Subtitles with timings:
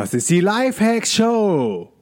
[0.00, 1.92] Das ist die Lifehacks Show.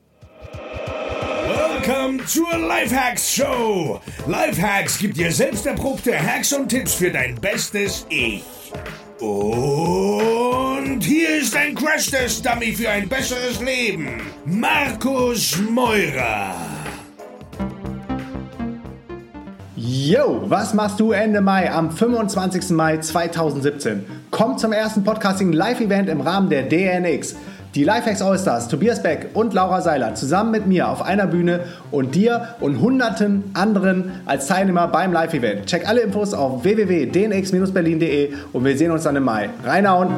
[1.82, 4.00] Welcome zur Lifehacks Show.
[4.28, 8.44] Lifehacks gibt dir selbst erprobte Hacks und Tipps für dein bestes Ich.
[9.18, 14.22] Und hier ist ein Crash-Test-Dummy für ein besseres Leben.
[14.44, 16.54] Markus Meurer.
[19.74, 22.70] Yo, was machst du Ende Mai am 25.
[22.70, 24.04] Mai 2017?
[24.30, 27.34] Komm zum ersten Podcasting Live-Event im Rahmen der DNX.
[27.74, 32.14] Die Lifehacks Allstars, Tobias Beck und Laura Seiler zusammen mit mir auf einer Bühne und
[32.14, 35.66] dir und hunderten anderen als Teilnehmer beim Live-Event.
[35.66, 39.50] Check alle Infos auf www.dnx-berlin.de und wir sehen uns dann im Mai.
[39.62, 40.14] Reinhauen!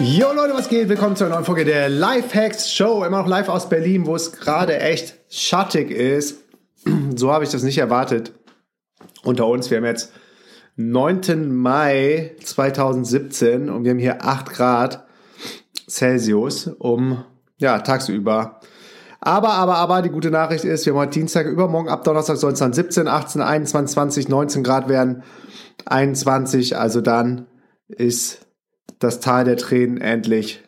[0.00, 0.88] Jo Leute, was geht?
[0.88, 3.04] Willkommen zu einer neuen Folge der Lifehacks Show.
[3.04, 6.38] Immer noch live aus Berlin, wo es gerade echt schattig ist.
[7.16, 8.32] So habe ich das nicht erwartet.
[9.22, 10.10] Unter uns, wir haben jetzt
[10.76, 11.54] 9.
[11.54, 15.06] Mai 2017 und wir haben hier 8 Grad
[15.88, 17.24] Celsius um,
[17.58, 18.60] ja, tagsüber.
[19.20, 22.54] Aber, aber, aber, die gute Nachricht ist, wir haben heute Dienstag, übermorgen ab Donnerstag soll
[22.54, 25.22] es dann 17, 18, 21, 20, 19 Grad werden.
[25.86, 27.46] 21, also dann
[27.86, 28.46] ist
[28.98, 30.64] das Tal der Tränen endlich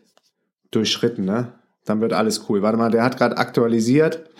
[0.70, 1.54] durchschritten, ne?
[1.84, 2.62] Dann wird alles cool.
[2.62, 4.30] Warte mal, der hat gerade aktualisiert.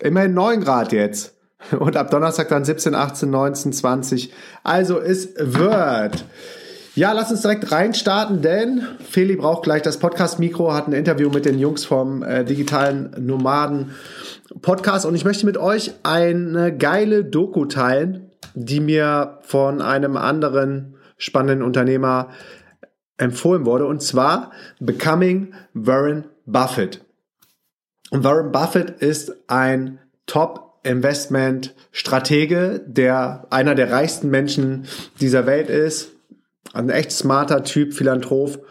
[0.00, 1.34] Immerhin 9 Grad jetzt.
[1.78, 4.32] Und ab Donnerstag dann 17, 18, 19, 20.
[4.62, 6.24] Also es wird.
[6.96, 11.44] Ja, lass uns direkt reinstarten, denn Feli braucht gleich das Podcast-Mikro, hat ein Interview mit
[11.44, 13.90] den Jungs vom äh, digitalen Nomaden
[14.62, 20.94] Podcast und ich möchte mit euch eine geile Doku teilen, die mir von einem anderen
[21.16, 22.28] spannenden Unternehmer
[23.16, 27.04] empfohlen wurde und zwar Becoming Warren Buffett.
[28.10, 34.86] Und Warren Buffett ist ein Top Investment-Stratege, der einer der reichsten Menschen
[35.20, 36.12] dieser Welt ist.
[36.72, 38.66] Ein echt smarter Typ, Philanthrop.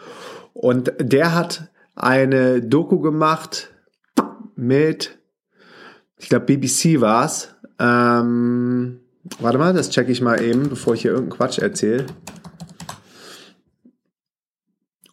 [0.54, 3.70] Und der hat eine Doku gemacht
[4.56, 5.18] mit,
[6.18, 7.56] ich glaube, BBC war's.
[7.80, 9.02] Ähm,
[9.40, 12.06] warte mal, das checke ich mal eben, bevor ich hier irgendeinen Quatsch erzähle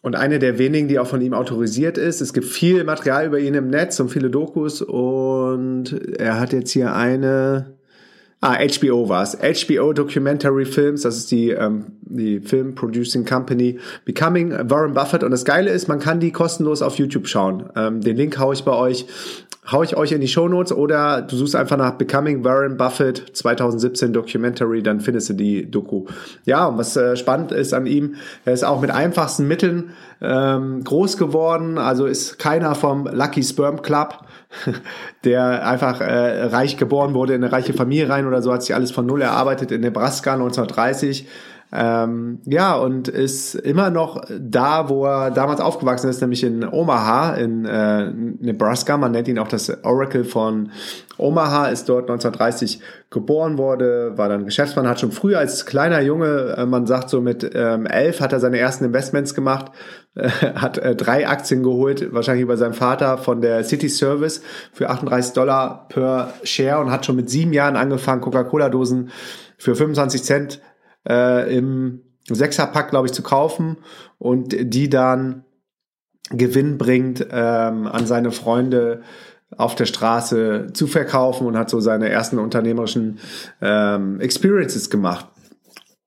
[0.01, 2.21] und eine der wenigen, die auch von ihm autorisiert ist.
[2.21, 4.81] Es gibt viel Material über ihn im Netz und viele Dokus.
[4.81, 7.75] Und er hat jetzt hier eine,
[8.41, 13.79] ah, HBO war es, HBO Documentary Films, das ist die, ähm, die Film Producing Company,
[14.03, 15.23] Becoming Warren Buffett.
[15.23, 17.69] Und das Geile ist, man kann die kostenlos auf YouTube schauen.
[17.75, 19.05] Ähm, den Link haue ich bei euch
[19.69, 23.35] hau ich euch in die Show Notes oder du suchst einfach nach Becoming Warren Buffett
[23.37, 26.05] 2017 Documentary, dann findest du die Doku.
[26.45, 30.83] Ja, und was äh, spannend ist an ihm, er ist auch mit einfachsten Mitteln ähm,
[30.83, 34.25] groß geworden, also ist keiner vom Lucky Sperm Club,
[35.23, 38.73] der einfach äh, reich geboren wurde in eine reiche Familie rein oder so, hat sich
[38.73, 41.27] alles von Null erarbeitet in Nebraska 1930
[41.73, 47.35] ähm, ja, und ist immer noch da, wo er damals aufgewachsen ist, nämlich in Omaha,
[47.35, 48.97] in äh, Nebraska.
[48.97, 50.71] Man nennt ihn auch das Oracle von
[51.17, 56.55] Omaha, ist dort 1930 geboren wurde, war dann Geschäftsmann, hat schon früh als kleiner Junge,
[56.57, 59.71] äh, man sagt so mit ähm, elf, hat er seine ersten Investments gemacht,
[60.15, 64.41] äh, hat äh, drei Aktien geholt, wahrscheinlich über seinen Vater von der City Service
[64.73, 69.09] für 38 Dollar per Share und hat schon mit sieben Jahren angefangen, Coca-Cola-Dosen
[69.57, 70.61] für 25 Cent
[71.07, 73.77] äh, im Sechserpack, glaube ich, zu kaufen
[74.17, 75.45] und die dann
[76.29, 79.01] Gewinn bringt ähm, an seine Freunde
[79.57, 83.19] auf der Straße zu verkaufen und hat so seine ersten unternehmerischen
[83.61, 85.27] ähm, Experiences gemacht.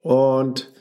[0.00, 0.72] Und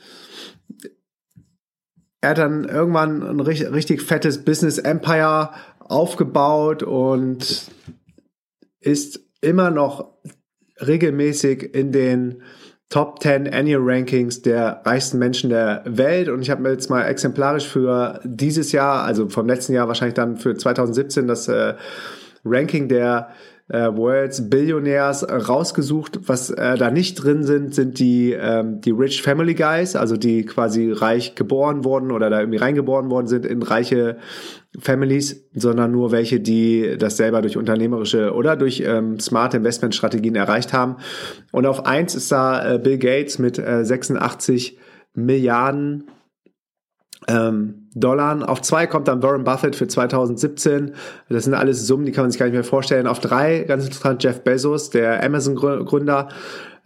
[2.20, 7.70] er hat dann irgendwann ein richtig, richtig fettes Business Empire aufgebaut und
[8.80, 10.14] ist immer noch
[10.80, 12.42] regelmäßig in den
[12.90, 16.28] Top 10 Annual Rankings der reichsten Menschen der Welt.
[16.28, 20.14] Und ich habe mir jetzt mal exemplarisch für dieses Jahr, also vom letzten Jahr wahrscheinlich
[20.14, 21.74] dann für 2017, das äh,
[22.44, 23.30] Ranking der
[23.68, 26.20] äh, World's Billionaires rausgesucht.
[26.28, 30.44] Was äh, da nicht drin sind, sind die, ähm, die Rich Family Guys, also die
[30.44, 34.18] quasi reich geboren wurden oder da irgendwie reingeboren worden sind in reiche
[34.78, 40.72] Families, sondern nur welche, die das selber durch unternehmerische oder durch ähm, smarte Investmentstrategien erreicht
[40.72, 40.96] haben.
[41.52, 44.78] Und auf eins ist da äh, Bill Gates mit äh, 86
[45.14, 46.08] Milliarden
[47.28, 48.48] ähm, Dollar.
[48.48, 50.94] Auf zwei kommt dann Warren Buffett für 2017.
[51.28, 53.06] Das sind alles Summen, die kann man sich gar nicht mehr vorstellen.
[53.06, 56.28] Auf drei, ganz interessant, Jeff Bezos, der Amazon-Gründer.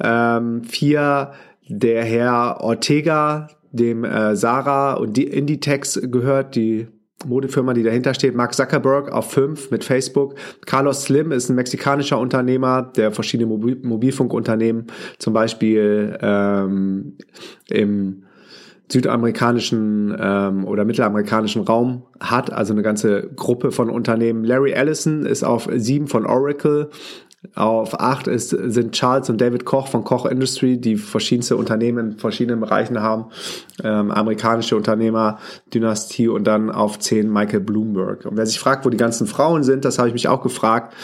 [0.03, 1.33] Ähm, vier,
[1.69, 6.89] der Herr Ortega, dem äh, Sarah und die Inditex gehört, die
[7.27, 10.37] Modefirma, die dahinter steht, Mark Zuckerberg auf fünf mit Facebook.
[10.67, 14.87] Carlos Slim ist ein mexikanischer Unternehmer, der verschiedene Mobil Mobilfunkunternehmen
[15.19, 17.17] zum Beispiel ähm,
[17.69, 18.23] im
[18.91, 24.45] südamerikanischen ähm, oder mittelamerikanischen Raum hat, also eine ganze Gruppe von Unternehmen.
[24.45, 26.91] Larry Ellison ist auf sieben von Oracle,
[27.55, 32.19] auf acht ist, sind Charles und David Koch von Koch Industry, die verschiedenste Unternehmen in
[32.19, 33.27] verschiedenen Bereichen haben,
[33.85, 35.39] ähm, amerikanische Unternehmer,
[35.73, 38.27] Dynastie und dann auf zehn Michael Bloomberg.
[38.27, 40.95] Und wer sich fragt, wo die ganzen Frauen sind, das habe ich mich auch gefragt.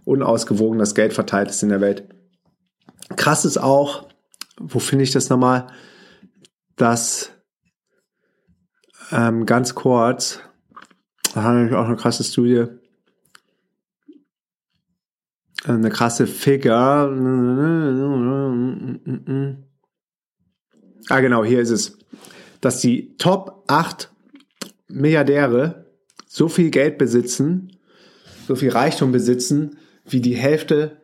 [0.08, 2.08] unausgewogen das Geld verteilt ist in der Welt.
[3.16, 4.08] Krass ist auch,
[4.58, 5.66] wo finde ich das nochmal,
[6.76, 7.30] dass
[9.12, 10.40] ähm, ganz kurz,
[11.34, 12.66] da haben wir nämlich auch eine krasse Studie.
[15.64, 17.10] Eine krasse Figure.
[21.08, 21.98] Ah, genau, hier ist es.
[22.60, 24.10] Dass die Top 8
[24.88, 25.86] Milliardäre
[26.26, 27.76] so viel Geld besitzen,
[28.46, 29.77] so viel Reichtum besitzen,
[30.08, 30.98] wie die Hälfte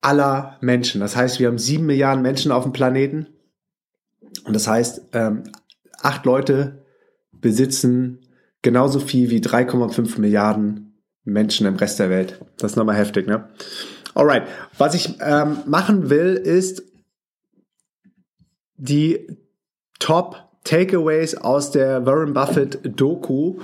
[0.00, 1.00] aller Menschen.
[1.00, 3.28] Das heißt, wir haben sieben Milliarden Menschen auf dem Planeten.
[4.44, 5.44] Und das heißt, ähm,
[6.02, 6.84] acht Leute
[7.32, 8.20] besitzen
[8.62, 12.40] genauso viel wie 3,5 Milliarden Menschen im Rest der Welt.
[12.58, 13.48] Das ist nochmal heftig, ne?
[14.14, 14.44] Alright.
[14.78, 16.82] Was ich ähm, machen will, ist
[18.76, 19.26] die
[19.98, 23.60] Top Takeaways aus der Warren Buffett Doku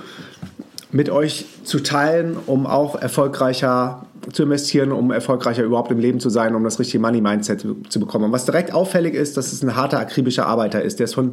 [0.91, 6.29] mit euch zu teilen, um auch erfolgreicher zu investieren, um erfolgreicher überhaupt im Leben zu
[6.29, 8.25] sein, um das richtige Money Mindset zu bekommen.
[8.25, 10.99] Und was direkt auffällig ist, dass es ein harter, akribischer Arbeiter ist.
[10.99, 11.31] Der ist von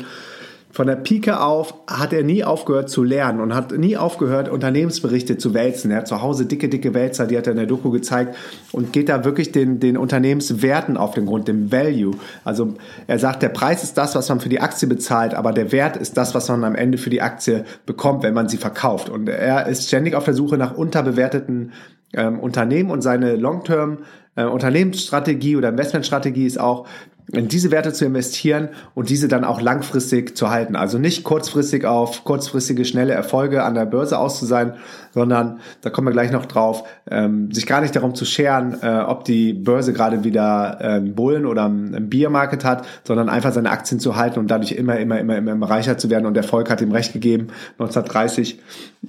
[0.70, 5.38] von der Pike auf hat er nie aufgehört zu lernen und hat nie aufgehört, Unternehmensberichte
[5.38, 5.90] zu wälzen.
[5.90, 8.36] Er hat zu Hause dicke, dicke Wälzer, die hat er in der Doku gezeigt
[8.72, 12.14] und geht da wirklich den, den Unternehmenswerten auf den Grund, dem Value.
[12.44, 12.74] Also
[13.06, 15.96] er sagt, der Preis ist das, was man für die Aktie bezahlt, aber der Wert
[15.96, 19.08] ist das, was man am Ende für die Aktie bekommt, wenn man sie verkauft.
[19.08, 21.72] Und er ist ständig auf der Suche nach unterbewerteten
[22.12, 23.98] ähm, Unternehmen und seine Long-Term
[24.36, 26.86] äh, Unternehmensstrategie oder Investmentstrategie ist auch,
[27.30, 30.76] in diese Werte zu investieren und diese dann auch langfristig zu halten.
[30.76, 34.74] Also nicht kurzfristig auf kurzfristige, schnelle Erfolge an der Börse aus zu sein,
[35.12, 39.00] sondern, da kommen wir gleich noch drauf, ähm, sich gar nicht darum zu scheren, äh,
[39.06, 44.00] ob die Börse gerade wieder äh, Bullen oder einen Biermarket hat, sondern einfach seine Aktien
[44.00, 46.24] zu halten und dadurch immer, immer, immer, immer, immer reicher zu werden.
[46.24, 47.48] Und Erfolg hat ihm recht gegeben.
[47.78, 48.58] 1930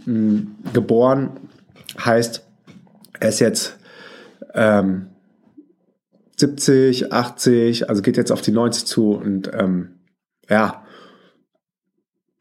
[0.06, 0.42] mh,
[0.74, 1.32] geboren,
[2.04, 2.44] heißt,
[3.20, 3.78] er ist jetzt
[4.54, 5.09] ähm,
[6.40, 10.00] 70, 80, also geht jetzt auf die 90 zu und ähm,
[10.50, 10.86] ja,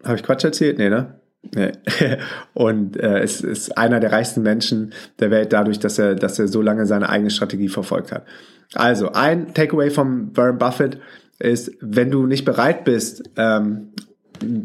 [0.04, 0.78] habe ich Quatsch erzählt?
[0.78, 1.20] Nee, ne?
[1.54, 1.72] Nee.
[2.54, 6.48] Und äh, es ist einer der reichsten Menschen der Welt dadurch, dass er, dass er
[6.48, 8.26] so lange seine eigene Strategie verfolgt hat.
[8.74, 10.98] Also ein Takeaway von Warren Buffett
[11.38, 13.92] ist, wenn du nicht bereit bist, ähm,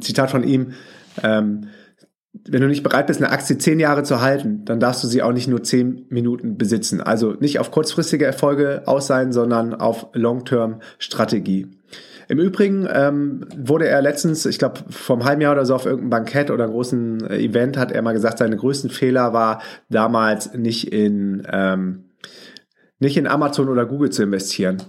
[0.02, 0.74] Zitat von ihm,
[1.24, 1.68] ähm,
[2.34, 5.22] wenn du nicht bereit bist, eine Aktie zehn Jahre zu halten, dann darfst du sie
[5.22, 7.00] auch nicht nur zehn Minuten besitzen.
[7.00, 11.68] Also nicht auf kurzfristige Erfolge aus sein, sondern auf Long-Term-Strategie.
[12.30, 16.10] Im Übrigen ähm, wurde er letztens, ich glaube, vom halben Jahr oder so auf irgendeinem
[16.10, 20.54] Bankett oder einem großen äh, Event hat er mal gesagt, seine größten Fehler war damals
[20.54, 22.06] nicht in ähm,
[23.00, 24.82] nicht in Amazon oder Google zu investieren.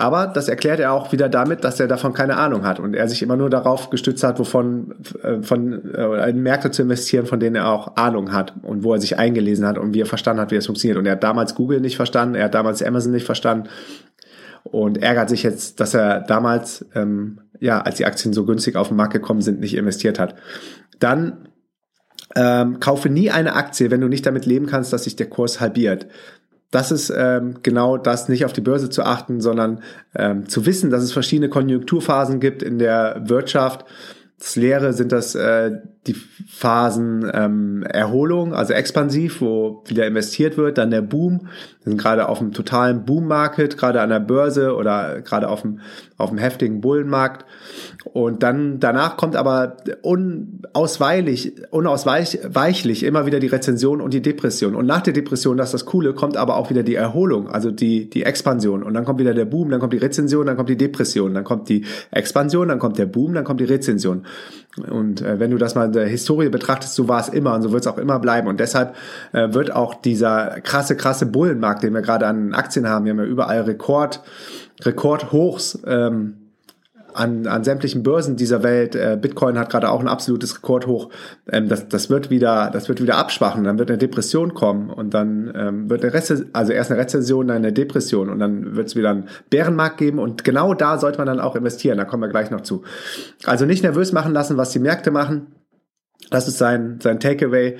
[0.00, 3.06] Aber das erklärt er auch wieder damit, dass er davon keine Ahnung hat und er
[3.06, 7.38] sich immer nur darauf gestützt hat, wovon äh, von äh, in Märkte zu investieren, von
[7.38, 10.40] denen er auch Ahnung hat und wo er sich eingelesen hat und wie er verstanden
[10.40, 10.96] hat, wie es funktioniert.
[10.96, 13.68] Und er hat damals Google nicht verstanden, er hat damals Amazon nicht verstanden
[14.62, 18.88] und ärgert sich jetzt, dass er damals, ähm, ja, als die Aktien so günstig auf
[18.88, 20.34] den Markt gekommen sind, nicht investiert hat.
[20.98, 21.48] Dann
[22.36, 25.60] ähm, kaufe nie eine Aktie, wenn du nicht damit leben kannst, dass sich der Kurs
[25.60, 26.06] halbiert
[26.70, 29.82] das ist ähm, genau das, nicht auf die Börse zu achten, sondern
[30.14, 33.84] ähm, zu wissen, dass es verschiedene Konjunkturphasen gibt in der Wirtschaft.
[34.38, 35.72] Das Leere sind das äh,
[36.06, 41.48] die Phasen ähm, Erholung, also expansiv, wo wieder investiert wird, dann der Boom.
[41.82, 45.80] Wir sind gerade auf dem totalen Boom-Market, gerade an der Börse oder gerade auf dem,
[46.16, 47.44] auf dem heftigen Bullenmarkt.
[48.04, 54.74] Und dann danach kommt aber unausweichlich, unausweichlich immer wieder die Rezension und die Depression.
[54.74, 57.70] Und nach der Depression, das ist das Coole, kommt aber auch wieder die Erholung, also
[57.70, 58.82] die, die Expansion.
[58.82, 61.44] Und dann kommt wieder der Boom, dann kommt die Rezension, dann kommt die Depression, dann
[61.44, 64.24] kommt die Expansion, dann kommt der Boom, dann kommt die Rezension.
[64.76, 67.62] Und äh, wenn du das mal in der Historie betrachtest, so war es immer und
[67.62, 68.46] so wird es auch immer bleiben.
[68.46, 68.94] Und deshalb
[69.32, 73.18] äh, wird auch dieser krasse, krasse Bullenmarkt, den wir gerade an Aktien haben, wir haben
[73.18, 74.22] ja überall Rekord,
[74.82, 76.39] Rekordhochs, ähm,
[77.14, 78.94] an, an sämtlichen Börsen dieser Welt.
[78.94, 81.10] Äh, Bitcoin hat gerade auch ein absolutes Rekordhoch.
[81.50, 83.64] Ähm, das, das wird wieder, das wird wieder abschwachen.
[83.64, 87.48] Dann wird eine Depression kommen und dann ähm, wird eine Rezession, also erst eine Rezession,
[87.48, 91.18] dann eine Depression und dann wird es wieder einen Bärenmarkt geben und genau da sollte
[91.18, 91.98] man dann auch investieren.
[91.98, 92.82] Da kommen wir gleich noch zu.
[93.44, 95.48] Also nicht nervös machen lassen, was die Märkte machen.
[96.30, 97.78] Das ist sein, sein Takeaway.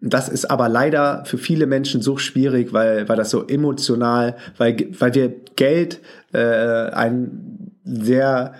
[0.00, 4.76] Das ist aber leider für viele Menschen so schwierig, weil, weil das so emotional, weil,
[4.98, 6.00] weil wir Geld
[6.32, 7.57] äh, ein
[7.88, 8.54] sehr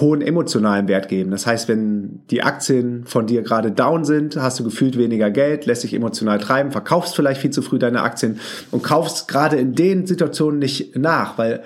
[0.00, 1.30] hohen emotionalen Wert geben.
[1.30, 5.66] Das heißt, wenn die Aktien von dir gerade down sind, hast du gefühlt weniger Geld,
[5.66, 8.40] lässt dich emotional treiben, verkaufst vielleicht viel zu früh deine Aktien
[8.70, 11.62] und kaufst gerade in den Situationen nicht nach, weil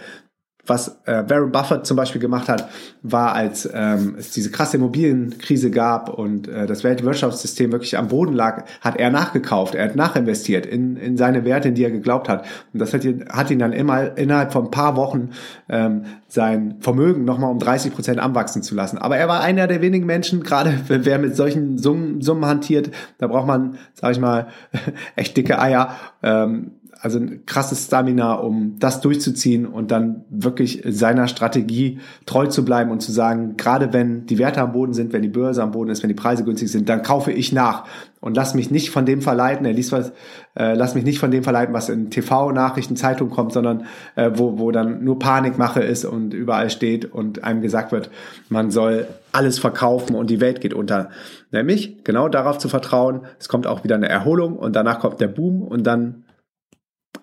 [0.66, 2.68] was äh, Warren Buffett zum Beispiel gemacht hat,
[3.02, 8.32] war, als ähm, es diese krasse Immobilienkrise gab und äh, das Weltwirtschaftssystem wirklich am Boden
[8.32, 12.28] lag, hat er nachgekauft, er hat nachinvestiert in, in seine Werte, in die er geglaubt
[12.28, 12.44] hat.
[12.72, 15.30] Und das hat ihn, hat ihn dann immer innerhalb von ein paar Wochen
[15.68, 18.98] ähm, sein Vermögen nochmal um 30 Prozent anwachsen zu lassen.
[18.98, 23.26] Aber er war einer der wenigen Menschen, gerade wer mit solchen Summen, Summen hantiert, da
[23.26, 24.48] braucht man, sag ich mal,
[25.16, 25.96] echt dicke Eier.
[26.22, 26.72] Ähm,
[27.06, 32.90] also ein krasses Stamina, um das durchzuziehen und dann wirklich seiner Strategie treu zu bleiben
[32.90, 35.90] und zu sagen, gerade wenn die Werte am Boden sind, wenn die Börse am Boden
[35.90, 37.84] ist, wenn die Preise günstig sind, dann kaufe ich nach
[38.18, 40.10] und lass mich nicht von dem verleiten, er liest was,
[40.56, 43.86] äh, lass mich nicht von dem verleiten, was in TV, Nachrichten, Zeitung kommt, sondern
[44.16, 48.10] äh, wo, wo dann nur Panikmache ist und überall steht und einem gesagt wird,
[48.48, 51.10] man soll alles verkaufen und die Welt geht unter.
[51.52, 55.28] Nämlich genau darauf zu vertrauen, es kommt auch wieder eine Erholung und danach kommt der
[55.28, 56.24] Boom und dann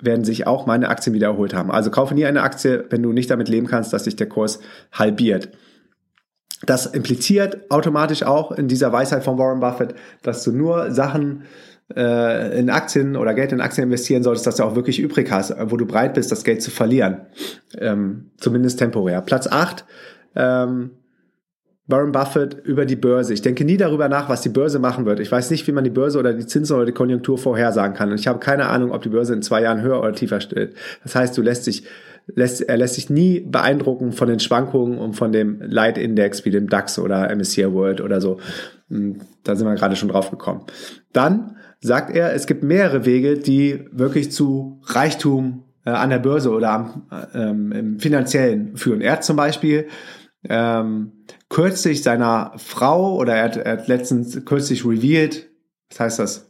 [0.04, 1.72] werden sich auch meine Aktien wieder erholt haben.
[1.72, 4.60] Also kaufe nie eine Aktie, wenn du nicht damit leben kannst, dass sich der Kurs
[4.92, 5.50] halbiert.
[6.66, 11.44] Das impliziert automatisch auch in dieser Weisheit von Warren Buffett, dass du nur Sachen
[11.96, 15.54] äh, in Aktien oder Geld in Aktien investieren solltest, dass du auch wirklich übrig hast,
[15.60, 17.22] wo du bereit bist, das Geld zu verlieren.
[17.78, 19.22] Ähm, zumindest temporär.
[19.22, 19.86] Platz 8,
[20.36, 20.92] ähm,
[21.86, 23.34] Warren Buffett über die Börse.
[23.34, 25.20] Ich denke nie darüber nach, was die Börse machen wird.
[25.20, 28.10] Ich weiß nicht, wie man die Börse oder die Zinsen oder die Konjunktur vorhersagen kann.
[28.10, 30.76] Und ich habe keine Ahnung, ob die Börse in zwei Jahren höher oder tiefer steht.
[31.04, 31.84] Das heißt, du lässt dich,
[32.28, 36.70] lässt, er lässt sich nie beeindrucken von den Schwankungen und von dem Leitindex wie dem
[36.70, 38.40] DAX oder MSCI World oder so.
[38.90, 40.62] Hm, da sind wir gerade schon drauf gekommen.
[41.12, 46.50] Dann sagt er, es gibt mehrere Wege, die wirklich zu Reichtum äh, an der Börse
[46.52, 49.02] oder am, ähm, im finanziellen führen.
[49.02, 49.88] Er zum Beispiel
[50.50, 51.12] ähm,
[51.50, 55.50] kürzlich seiner Frau oder er hat, er hat letztens kürzlich revealed,
[55.90, 56.50] was heißt das?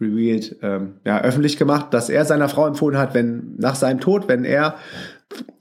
[0.00, 4.28] Revealed, ähm, ja, öffentlich gemacht, dass er seiner Frau empfohlen hat, wenn nach seinem Tod,
[4.28, 4.76] wenn er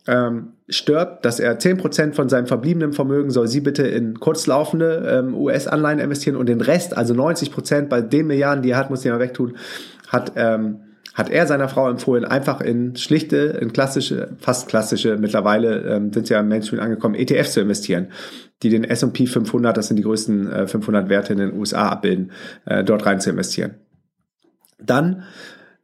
[0.07, 5.35] ähm, stirbt, dass er 10% von seinem verbliebenen Vermögen soll sie bitte in kurzlaufende ähm,
[5.35, 9.13] US-Anleihen investieren und den Rest, also 90% bei den Milliarden, die er hat, muss er
[9.13, 9.57] mal wegtun,
[10.07, 10.79] hat ähm,
[11.13, 16.27] hat er seiner Frau empfohlen, einfach in schlichte, in klassische, fast klassische, mittlerweile ähm, sind
[16.27, 18.07] sie ja im Mainstream angekommen, ETFs zu investieren,
[18.63, 22.31] die den S&P 500, das sind die größten äh, 500 Werte in den USA abbilden,
[22.65, 23.75] äh, dort rein zu investieren.
[24.79, 25.23] Dann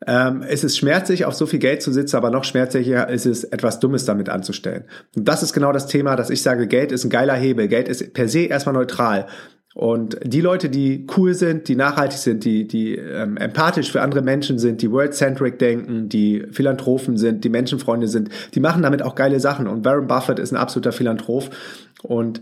[0.06, 3.44] ähm, es ist schmerzlich, auf so viel Geld zu sitzen, aber noch schmerzlicher ist es,
[3.44, 4.84] etwas Dummes damit anzustellen.
[5.16, 7.68] Und das ist genau das Thema, dass ich sage, Geld ist ein geiler Hebel.
[7.68, 9.26] Geld ist per se erstmal neutral.
[9.78, 14.24] Und die Leute, die cool sind, die nachhaltig sind, die, die ähm, empathisch für andere
[14.24, 19.14] Menschen sind, die world-centric denken, die Philanthropen sind, die Menschenfreunde sind, die machen damit auch
[19.14, 19.68] geile Sachen.
[19.68, 21.52] Und Warren Buffett ist ein absoluter Philanthrop.
[22.02, 22.42] Und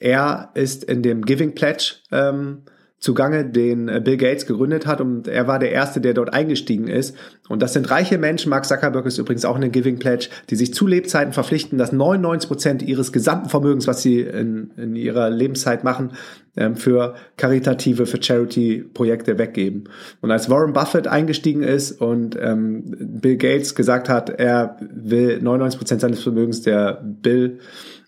[0.00, 2.62] er ist in dem Giving Pledge ähm,
[3.02, 6.86] zugange, den äh, Bill Gates gegründet hat und er war der Erste, der dort eingestiegen
[6.86, 7.16] ist.
[7.48, 10.54] Und das sind reiche Menschen, Mark Zuckerberg ist übrigens auch in den Giving Pledge, die
[10.54, 15.30] sich zu Lebzeiten verpflichten, dass 99 Prozent ihres gesamten Vermögens, was sie in, in ihrer
[15.30, 16.12] Lebenszeit machen,
[16.56, 19.88] ähm, für karitative, für Charity-Projekte weggeben.
[20.20, 22.84] Und als Warren Buffett eingestiegen ist und ähm,
[23.20, 27.58] Bill Gates gesagt hat, er will 99 Prozent seines Vermögens der Bill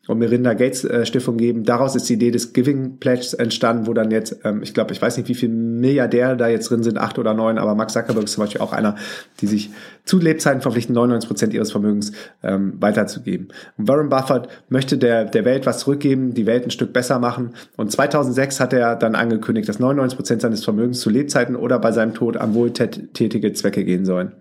[0.07, 1.65] und Melinda Gates äh, Stiftung geben.
[1.65, 5.01] Daraus ist die Idee des Giving Pledges entstanden, wo dann jetzt, ähm, ich glaube, ich
[5.01, 8.25] weiß nicht, wie viele Milliardäre da jetzt drin sind, acht oder neun, aber Max Zuckerberg
[8.25, 8.97] ist zum Beispiel auch einer,
[9.41, 9.71] die sich
[10.05, 13.49] zu Lebzeiten verpflichten, 99 Prozent ihres Vermögens ähm, weiterzugeben.
[13.79, 17.55] Und Warren Buffett möchte der, der Welt was zurückgeben, die Welt ein Stück besser machen.
[17.77, 21.93] Und 2006 hat er dann angekündigt, dass 99 Prozent seines Vermögens zu Lebzeiten oder bei
[21.93, 24.33] seinem Tod an wohltätige Zwecke gehen sollen.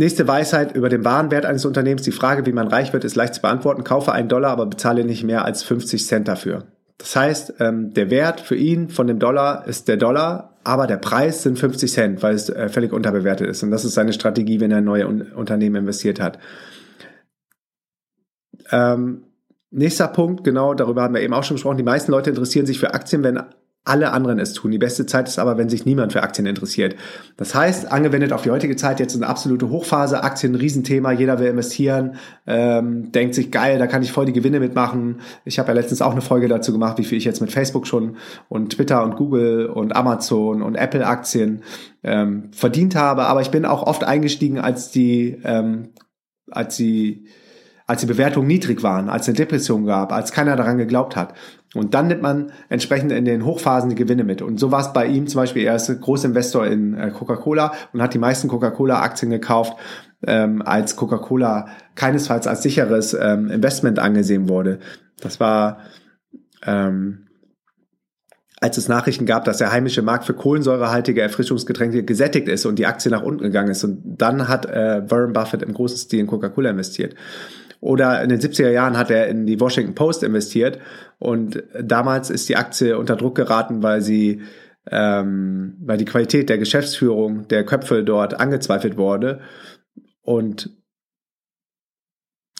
[0.00, 2.04] Nächste Weisheit über den Warenwert eines Unternehmens.
[2.04, 3.84] Die Frage, wie man reich wird, ist leicht zu beantworten.
[3.84, 6.64] Kaufe einen Dollar, aber bezahle nicht mehr als 50 Cent dafür.
[6.96, 10.96] Das heißt, ähm, der Wert für ihn von dem Dollar ist der Dollar, aber der
[10.96, 13.62] Preis sind 50 Cent, weil es äh, völlig unterbewertet ist.
[13.62, 16.38] Und das ist seine Strategie, wenn er in neue Un Unternehmen investiert hat.
[18.72, 19.24] Ähm,
[19.70, 21.76] nächster Punkt, genau, darüber haben wir eben auch schon gesprochen.
[21.76, 23.38] Die meisten Leute interessieren sich für Aktien, wenn
[23.84, 24.70] alle anderen es tun.
[24.70, 26.96] Die beste Zeit ist aber, wenn sich niemand für Aktien interessiert.
[27.38, 31.48] Das heißt, angewendet auf die heutige Zeit, jetzt eine absolute Hochphase, Aktien, Riesenthema, jeder will
[31.48, 35.20] investieren, ähm, denkt sich, geil, da kann ich voll die Gewinne mitmachen.
[35.46, 37.86] Ich habe ja letztens auch eine Folge dazu gemacht, wie viel ich jetzt mit Facebook
[37.86, 38.16] schon
[38.50, 41.62] und Twitter und Google und Amazon und Apple Aktien
[42.02, 43.24] ähm, verdient habe.
[43.24, 45.88] Aber ich bin auch oft eingestiegen, als die, ähm,
[46.50, 47.24] als die
[47.90, 51.34] als die Bewertungen niedrig waren, als es eine Depression gab, als keiner daran geglaubt hat.
[51.74, 54.42] Und dann nimmt man entsprechend in den Hochphasen die Gewinne mit.
[54.42, 58.00] Und so war es bei ihm zum Beispiel, er ist Großinvestor in äh, Coca-Cola und
[58.00, 59.76] hat die meisten Coca-Cola-Aktien gekauft,
[60.24, 61.66] ähm, als Coca-Cola
[61.96, 64.78] keinesfalls als sicheres ähm, Investment angesehen wurde.
[65.20, 65.80] Das war,
[66.64, 67.26] ähm,
[68.60, 72.86] als es Nachrichten gab, dass der heimische Markt für kohlensäurehaltige Erfrischungsgetränke gesättigt ist und die
[72.86, 73.82] Aktie nach unten gegangen ist.
[73.82, 77.16] Und dann hat äh, Warren Buffett im großen Stil in Coca-Cola investiert.
[77.80, 80.78] Oder in den 70er Jahren hat er in die Washington Post investiert
[81.18, 84.42] und damals ist die Aktie unter Druck geraten, weil sie
[84.86, 89.40] ähm, weil die Qualität der Geschäftsführung der Köpfe dort angezweifelt wurde.
[90.22, 90.70] Und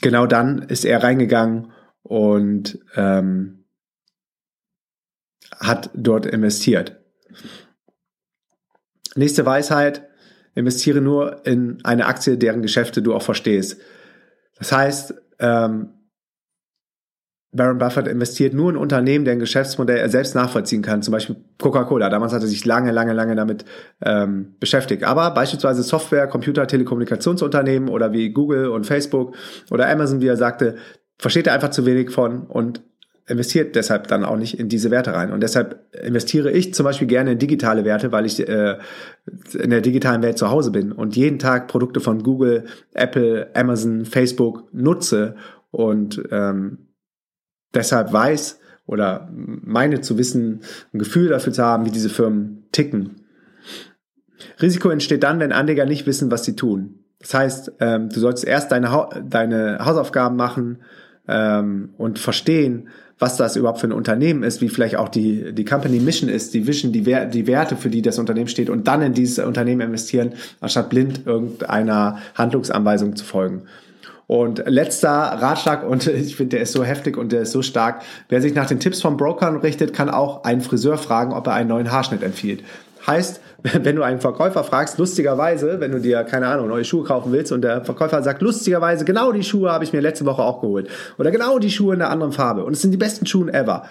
[0.03, 1.73] genau dann ist er reingegangen
[2.03, 3.65] und ähm,
[5.59, 7.00] hat dort investiert.
[9.17, 10.09] Nächste Weisheit,
[10.55, 13.81] investiere nur in eine Aktie, deren Geschäfte du auch verstehst.
[14.61, 15.88] Das heißt, ähm,
[17.52, 21.02] Warren Buffett investiert nur in Unternehmen, deren Geschäftsmodell er selbst nachvollziehen kann.
[21.02, 22.09] Zum Beispiel Coca-Cola.
[22.09, 23.64] Damals hat er sich lange, lange, lange damit
[24.05, 25.02] ähm, beschäftigt.
[25.02, 29.35] Aber beispielsweise Software, Computer, Telekommunikationsunternehmen oder wie Google und Facebook
[29.71, 30.76] oder Amazon, wie er sagte,
[31.19, 32.83] versteht er einfach zu wenig von und
[33.31, 35.33] investiert deshalb dann auch nicht in diese Werte rein.
[35.33, 38.79] Und deshalb investiere ich zum Beispiel gerne in digitale Werte, weil ich äh,
[39.59, 44.05] in der digitalen Welt zu Hause bin und jeden Tag Produkte von Google, Apple, Amazon,
[44.05, 45.37] Facebook nutze
[45.71, 46.89] und ähm,
[47.73, 53.21] deshalb weiß oder meine zu wissen, ein Gefühl dafür zu haben, wie diese Firmen ticken.
[54.61, 57.05] Risiko entsteht dann, wenn Anleger nicht wissen, was sie tun.
[57.21, 60.78] Das heißt, ähm, du solltest erst deine, ha deine Hausaufgaben machen
[61.28, 62.89] ähm, und verstehen,
[63.21, 66.54] was das überhaupt für ein Unternehmen ist, wie vielleicht auch die, die Company Mission ist,
[66.54, 69.83] die Vision, die, die Werte, für die das Unternehmen steht und dann in dieses Unternehmen
[69.83, 73.65] investieren, anstatt blind irgendeiner Handlungsanweisung zu folgen.
[74.26, 78.02] Und letzter Ratschlag, und ich finde, der ist so heftig und der ist so stark.
[78.28, 81.54] Wer sich nach den Tipps von Brokern richtet, kann auch einen Friseur fragen, ob er
[81.54, 82.63] einen neuen Haarschnitt empfiehlt.
[83.06, 83.41] Heißt,
[83.82, 87.52] wenn du einen Verkäufer fragst, lustigerweise, wenn du dir, keine Ahnung, neue Schuhe kaufen willst
[87.52, 90.89] und der Verkäufer sagt, lustigerweise, genau die Schuhe habe ich mir letzte Woche auch geholt.
[91.19, 92.65] Oder genau die Schuhe in einer anderen Farbe.
[92.65, 93.84] Und es sind die besten Schuhe ever.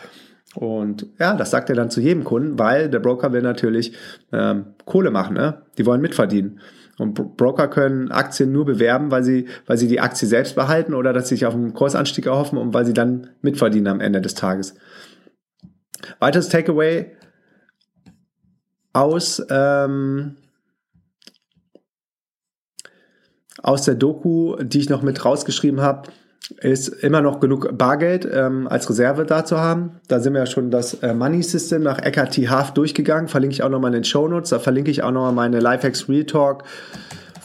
[0.55, 3.93] Und ja, das sagt er dann zu jedem Kunden, weil der Broker will natürlich
[4.31, 5.61] ähm, Kohle machen, ne?
[5.77, 6.59] Die wollen mitverdienen.
[6.97, 11.13] Und Broker können Aktien nur bewerben, weil sie, weil sie die Aktie selbst behalten oder
[11.13, 14.33] dass sie sich auf einen Kursanstieg erhoffen und weil sie dann mitverdienen am Ende des
[14.33, 14.75] Tages.
[16.19, 17.11] Weiteres Takeaway
[18.93, 20.37] aus, ähm,
[23.61, 26.09] aus der Doku, die ich noch mit rausgeschrieben habe,
[26.61, 29.99] ist immer noch genug Bargeld ähm, als Reserve da zu haben.
[30.07, 32.49] Da sind wir ja schon das äh, Money System nach Eckhart T.
[32.49, 33.27] Half durchgegangen.
[33.27, 34.49] Verlinke ich auch nochmal in den Show Notes.
[34.49, 36.63] Da verlinke ich auch nochmal meine Lifehacks Real Talk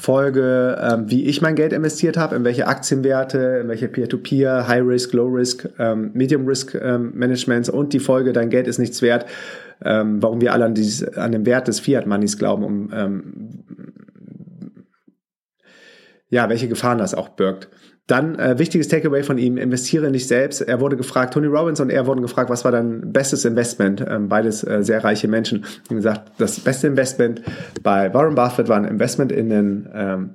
[0.04, 4.83] Folge, ähm, wie ich mein Geld investiert habe, in welche Aktienwerte, in welche Peer-to-Peer, High
[4.87, 9.00] Risk, Low Risk, ähm, Medium Risk ähm, Managements und die Folge, dein Geld ist nichts
[9.00, 9.24] wert,
[9.83, 13.65] ähm, warum wir alle an, dieses, an den Wert des Fiat Moneys glauben, um ähm,
[16.29, 17.69] ja, welche Gefahren das auch birgt.
[18.07, 20.61] Dann äh, wichtiges Takeaway von ihm, investiere nicht selbst.
[20.61, 24.05] Er wurde gefragt, Tony Robbins und er wurden gefragt, was war dein bestes Investment?
[24.07, 25.65] Ähm, beides äh, sehr reiche Menschen.
[25.89, 27.41] Und gesagt, das beste Investment
[27.83, 30.31] bei Warren Buffett war ein Investment in den, ähm,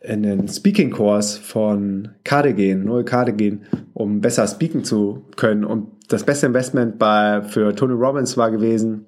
[0.00, 5.64] in den Speaking Course von Cardigan, Noel Cardigan, um besser speaken zu können.
[5.64, 9.06] Und das beste Investment bei, für Tony Robbins war gewesen,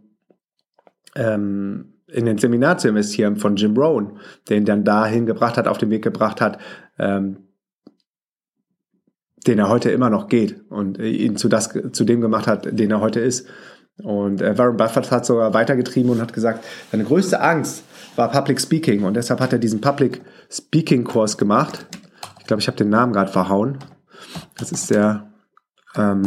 [1.16, 5.78] ähm, in den Seminar zu investieren von Jim Rohn, den dann dahin gebracht hat, auf
[5.78, 6.58] den Weg gebracht hat,
[6.98, 7.48] ähm,
[9.46, 12.90] den er heute immer noch geht und ihn zu, das, zu dem gemacht hat, den
[12.90, 13.46] er heute ist.
[14.02, 17.84] Und äh, Warren Buffett hat sogar weitergetrieben und hat gesagt, seine größte Angst
[18.16, 21.86] war Public Speaking und deshalb hat er diesen Public Speaking Kurs gemacht.
[22.38, 23.78] Ich glaube, ich habe den Namen gerade verhauen.
[24.58, 25.32] Das ist der
[25.96, 26.22] ähm,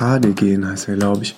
[0.00, 1.36] Cardigan heißt er, glaube ich.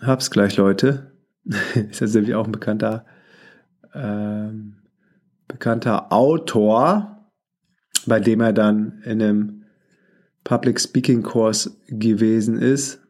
[0.00, 1.16] Hab's gleich, Leute.
[1.44, 3.06] ist jetzt nämlich auch ein bekannter,
[3.94, 4.82] ähm,
[5.46, 7.30] bekannter Autor,
[8.04, 9.64] bei dem er dann in einem
[10.42, 13.00] Public Speaking Kurs gewesen ist.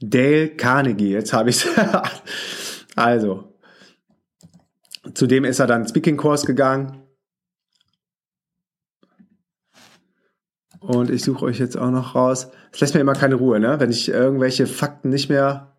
[0.00, 1.68] Dale Carnegie, jetzt habe ich es.
[2.96, 3.54] also,
[5.14, 7.02] zudem ist er dann Speaking-Kurs gegangen.
[10.80, 12.48] Und ich suche euch jetzt auch noch raus.
[12.72, 13.78] Es lässt mir immer keine Ruhe, ne?
[13.78, 15.70] Wenn ich irgendwelche Fakten nicht mehr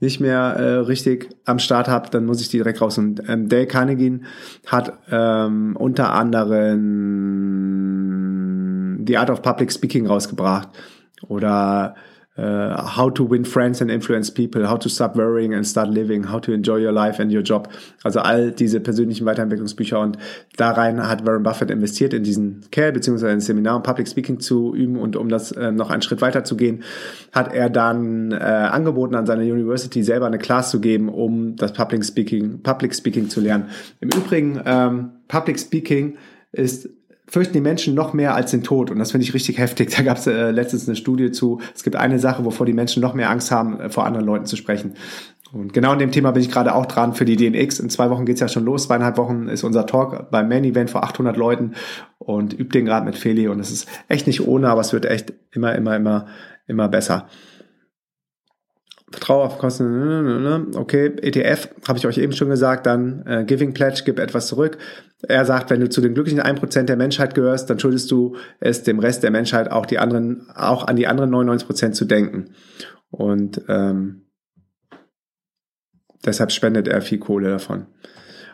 [0.00, 2.98] nicht mehr äh, richtig am Start habe, dann muss ich die direkt raus.
[2.98, 4.20] Und ähm, Dale Carnegie
[4.66, 7.08] hat ähm, unter anderem
[9.06, 10.68] The Art of Public Speaking rausgebracht
[11.26, 11.96] oder
[12.38, 16.22] Uh, how to win friends and influence people, how to stop worrying and start living,
[16.22, 17.68] how to enjoy your life and your job.
[18.04, 20.18] Also all diese persönlichen Weiterentwicklungsbücher und
[20.56, 24.38] da rein hat Warren Buffett investiert in diesen Kerl, beziehungsweise ein Seminar, um Public Speaking
[24.38, 26.84] zu üben und um das äh, noch einen Schritt weiter zu gehen,
[27.32, 31.72] hat er dann äh, angeboten, an seiner University selber eine Class zu geben, um das
[31.72, 33.64] Public Speaking, Public Speaking zu lernen.
[34.00, 36.16] Im Übrigen, ähm, Public Speaking
[36.52, 36.88] ist
[37.28, 38.90] fürchten die Menschen noch mehr als den Tod.
[38.90, 39.90] Und das finde ich richtig heftig.
[39.98, 41.60] Da gab es äh, letztens eine Studie zu.
[41.74, 44.46] Es gibt eine Sache, wovor die Menschen noch mehr Angst haben, äh, vor anderen Leuten
[44.46, 44.94] zu sprechen.
[45.52, 47.80] Und genau in dem Thema bin ich gerade auch dran für die DNX.
[47.80, 48.84] In zwei Wochen geht's ja schon los.
[48.84, 51.72] Zweieinhalb Wochen ist unser Talk beim Main Event vor 800 Leuten
[52.18, 53.48] und übt den gerade mit Feli.
[53.48, 56.26] Und es ist echt nicht ohne, aber es wird echt immer, immer, immer,
[56.66, 57.28] immer besser.
[59.10, 64.02] Vertraue auf Kosten, okay, ETF, habe ich euch eben schon gesagt, dann äh, Giving Pledge,
[64.04, 64.76] gib etwas zurück.
[65.26, 68.82] Er sagt, wenn du zu den glücklichen 1% der Menschheit gehörst, dann schuldest du es
[68.82, 72.50] dem Rest der Menschheit auch die anderen, auch an die anderen 99% zu denken.
[73.10, 74.26] Und ähm,
[76.26, 77.86] deshalb spendet er viel Kohle davon.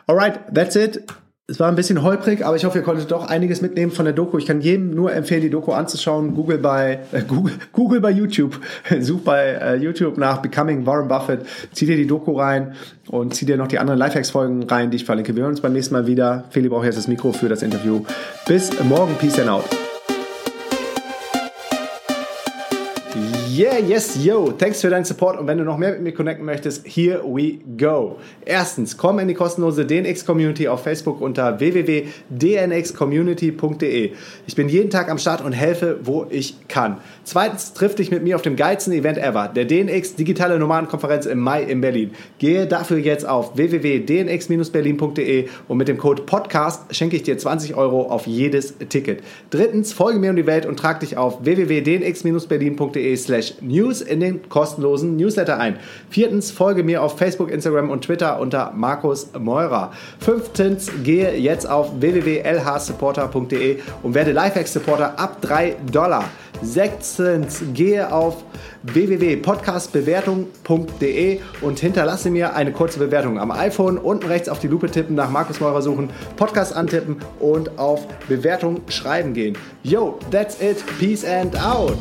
[0.07, 1.03] Alright, that's it
[1.47, 4.15] es war ein bisschen holprig, aber ich hoffe, ihr konntet doch einiges mitnehmen von der
[4.15, 4.39] Doku.
[4.39, 6.33] Ich kann jedem nur empfehlen, die Doku anzuschauen.
[6.33, 8.59] Google bei äh, Google, Google bei YouTube.
[8.99, 11.45] Such bei äh, YouTube nach Becoming Warren Buffett.
[11.71, 12.73] Zieh dir die Doku rein
[13.09, 15.35] und zieh dir noch die anderen Lifehacks-Folgen rein, die ich verlinke.
[15.35, 16.45] Wir hören uns beim nächsten Mal wieder.
[16.49, 18.03] Feli braucht jetzt das Mikro für das Interview.
[18.47, 19.13] Bis morgen.
[19.19, 19.84] Peace and out.
[23.57, 24.51] Yeah, yes, yo.
[24.51, 25.39] Thanks für deinen Support.
[25.39, 28.17] Und wenn du noch mehr mit mir connecten möchtest, here we go.
[28.43, 34.11] Erstens, komm in die kostenlose DNX Community auf Facebook unter www.dnxcommunity.de.
[34.45, 36.97] Ich bin jeden Tag am Start und helfe, wo ich kann.
[37.23, 41.39] Zweitens, triff dich mit mir auf dem geilsten Event ever, der DNX Digitale Nomadenkonferenz im
[41.39, 42.11] Mai in Berlin.
[42.39, 48.09] Gehe dafür jetzt auf www.dnx-berlin.de und mit dem Code PODCAST schenke ich dir 20 Euro
[48.09, 49.23] auf jedes Ticket.
[49.49, 53.15] Drittens, folge mir um die Welt und trag dich auf www.dnx-berlin.de
[53.45, 55.77] slash news in den kostenlosen Newsletter ein.
[56.09, 59.91] Viertens, folge mir auf Facebook, Instagram und Twitter unter Markus Meurer.
[60.19, 66.23] Fünftens, gehe jetzt auf www.lhsupporter.de und werde Lifehack-Supporter ab 3 Dollar.
[66.61, 68.45] Sechstens, gehe auf
[68.83, 73.39] www.podcastbewertung.de und hinterlasse mir eine kurze Bewertung.
[73.39, 77.77] Am iPhone unten rechts auf die Lupe tippen, nach Markus Meurer suchen, Podcast antippen und
[77.77, 79.57] auf Bewertung schreiben gehen.
[79.83, 80.81] Yo, that's it.
[80.97, 81.97] Peace and out.